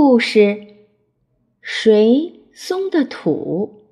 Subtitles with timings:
[0.00, 0.76] 故事：
[1.60, 3.82] 谁松的土？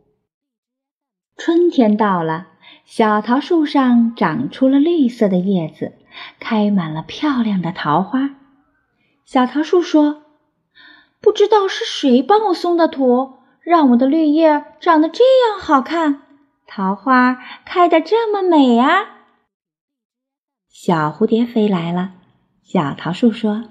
[1.36, 2.46] 春天到了，
[2.84, 5.94] 小桃树上长出了绿色的叶子，
[6.38, 8.36] 开满了漂亮的桃花。
[9.24, 10.22] 小桃树说
[11.20, 16.22] ：“不知道是谁帮我松的土，让我的绿叶长得这样好看，
[16.68, 19.24] 桃花开得这么美啊！”
[20.70, 22.12] 小蝴蝶飞来了，
[22.62, 23.64] 小桃树说。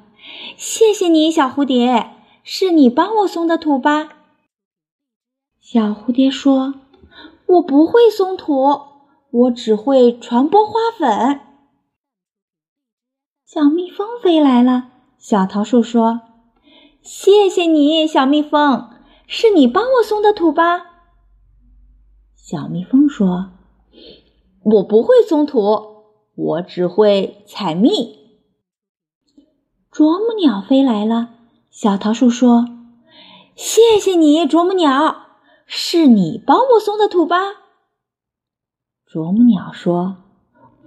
[0.58, 2.10] 谢谢你，小蝴蝶，
[2.48, 4.18] 是你帮我松的土吧？
[5.60, 6.76] 小蝴蝶说
[7.48, 8.54] ：“我不会松土，
[9.32, 11.42] 我只会传播花粉。”
[13.44, 16.22] 小蜜蜂飞来了，小桃树说
[17.02, 18.92] ：“谢谢你，小蜜蜂，
[19.26, 20.86] 是你帮我松的土吧？”
[22.38, 23.54] 小蜜蜂说
[24.62, 26.04] ：“我不会松土，
[26.36, 28.20] 我只会采蜜。”
[29.90, 31.30] 啄木鸟飞来了，
[31.76, 32.70] 小桃树说
[33.54, 35.26] ：“谢谢你，啄木鸟，
[35.66, 37.38] 是你帮我松的土吧？”
[39.06, 40.16] 啄木鸟说：“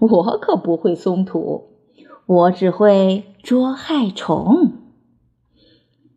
[0.00, 1.68] 我可不会松土，
[2.24, 4.72] 我只会捉害虫。”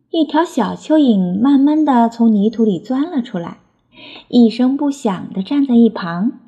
[0.08, 3.60] 一条小蚯蚓慢慢的从泥土里钻了出来，
[4.28, 6.40] 一声不响的站在一旁。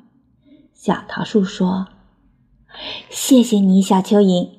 [0.73, 1.89] 小桃树说
[3.11, 4.49] ：“谢谢你，小蚯蚓。”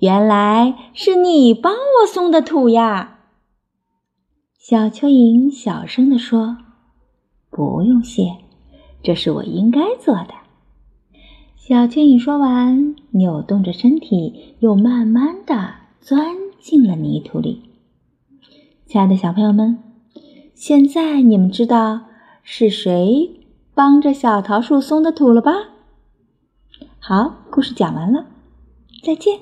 [0.00, 3.18] 原来是你帮我松的土呀！
[4.56, 6.58] 小蚯蚓小声地说
[7.50, 8.36] ：“不用谢，
[9.02, 10.34] 这是我应该做的。”
[11.56, 17.62] 小蚯蚓说完，扭动着身体，又慢慢的钻进了泥土里。
[18.86, 19.78] 亲爱的小朋友们，
[20.54, 22.02] 现在你们知道
[22.42, 23.30] 是谁
[23.74, 25.52] 帮着小桃树松的土了吧？
[27.00, 28.26] 好，故事讲完了，
[29.02, 29.40] 再见。